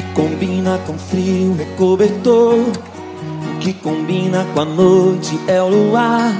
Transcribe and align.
combina 0.00 0.78
com 0.86 0.96
frio 0.96 1.54
é 1.60 1.64
cobertor. 1.76 2.64
O 2.64 3.58
que 3.60 3.74
combina 3.74 4.46
com 4.54 4.60
a 4.60 4.64
noite 4.64 5.38
é 5.46 5.60
o 5.60 5.68
luar. 5.68 6.32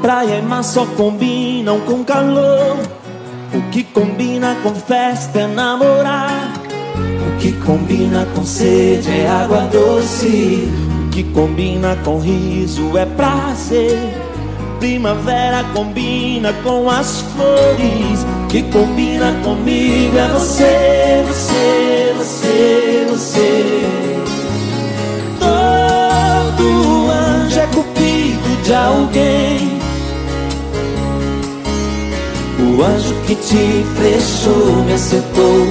Praia 0.00 0.38
e 0.38 0.42
mar 0.42 0.64
só 0.64 0.86
combinam 0.96 1.80
com 1.80 2.02
calor. 2.02 2.78
O 3.52 3.70
que 3.70 3.84
combina 3.84 4.56
com 4.62 4.74
festa 4.74 5.40
é 5.40 5.46
namorar. 5.46 6.54
O 7.28 7.38
que 7.38 7.52
combina 7.52 8.26
com 8.34 8.44
sede 8.44 9.10
é 9.10 9.28
água 9.28 9.68
doce. 9.70 10.66
O 11.06 11.10
que 11.10 11.22
combina 11.22 11.96
com 12.02 12.18
riso 12.18 12.96
é 12.96 13.04
prazer. 13.04 14.23
Primavera 14.78 15.64
combina 15.72 16.52
com 16.62 16.88
as 16.90 17.20
flores. 17.20 18.26
Que 18.48 18.62
combina 18.64 19.32
comigo 19.42 20.16
é 20.16 20.28
você, 20.28 21.24
você, 21.26 22.14
você, 22.16 23.06
você. 23.10 23.84
Todo 25.40 27.10
anjo 27.10 27.60
é 27.60 27.66
cupido 27.68 28.62
de 28.62 28.74
alguém. 28.74 29.80
O 32.60 32.82
anjo 32.82 33.14
que 33.26 33.34
te 33.34 33.84
flechou 33.96 34.84
me 34.84 34.92
acertou 34.94 35.66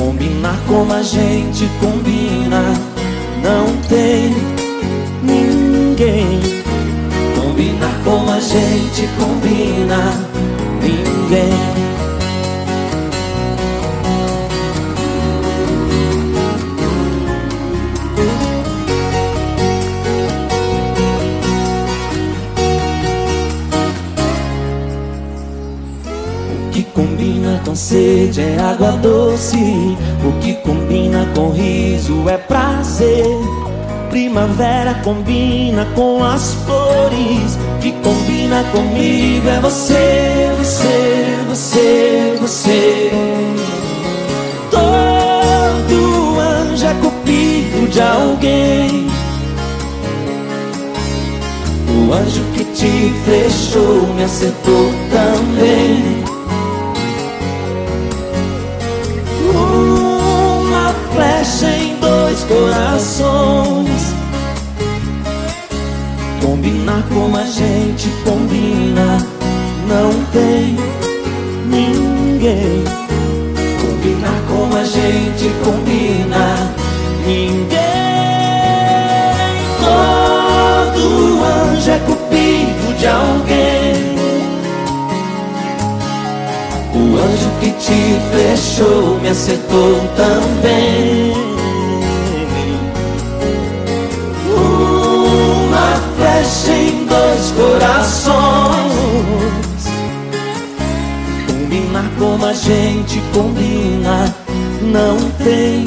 Combinar 0.00 0.58
como 0.66 0.94
a 0.94 1.02
gente 1.02 1.68
combina, 1.78 2.72
não 3.42 3.66
tem 3.86 4.34
ninguém. 5.22 6.40
Combinar 7.38 8.00
como 8.02 8.30
a 8.32 8.40
gente 8.40 9.06
combina, 9.18 10.29
combina 27.00 27.62
com 27.64 27.74
sede 27.74 28.42
é 28.42 28.58
água 28.60 28.92
doce. 28.92 29.96
O 30.22 30.32
que 30.40 30.54
combina 30.56 31.26
com 31.34 31.50
riso 31.50 32.28
é 32.28 32.36
prazer. 32.36 33.24
Primavera 34.10 34.94
combina 35.02 35.86
com 35.94 36.22
as 36.22 36.52
flores. 36.66 37.58
O 37.76 37.78
que 37.80 37.92
combina 37.92 38.62
comigo 38.72 39.48
é 39.48 39.60
você, 39.60 40.50
você, 40.58 41.38
você, 41.48 42.36
você. 42.38 43.10
Todo 44.70 46.38
anjo 46.38 46.86
é 46.86 46.94
cupido 47.00 47.88
de 47.88 48.00
alguém. 48.02 49.06
O 51.88 52.12
anjo 52.12 52.42
que 52.54 52.64
te 52.64 53.12
flechou 53.24 54.06
me 54.14 54.24
acertou 54.24 54.92
também. 55.10 56.29
Corações. 63.00 64.14
Combinar 66.42 67.02
como 67.08 67.36
a 67.36 67.44
gente 67.44 68.08
combina, 68.24 69.18
não 69.88 70.12
tem 70.32 70.76
ninguém. 71.66 72.84
Combinar 73.80 74.42
como 74.48 74.76
a 74.76 74.84
gente 74.84 75.50
combina, 75.64 76.74
ninguém. 77.26 77.80
Todo 79.80 81.44
anjo 81.44 81.90
é 81.90 81.98
cupido 82.00 82.94
de 82.98 83.06
alguém. 83.06 84.10
O 86.92 87.18
anjo 87.18 87.50
que 87.60 87.70
te 87.72 88.20
flechou 88.30 89.18
me 89.20 89.28
acertou 89.28 90.00
também. 90.16 91.29
como 102.20 102.44
a 102.44 102.52
gente 102.52 103.18
combina, 103.32 104.32
não 104.82 105.16
tem 105.42 105.86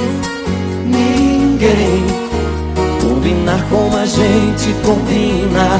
ninguém. 0.84 2.04
Combinar 3.00 3.64
como 3.70 3.96
a 3.96 4.06
gente 4.06 4.74
combina, 4.84 5.80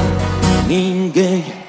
ninguém. 0.68 1.63